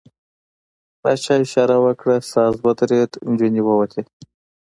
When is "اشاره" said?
1.43-1.77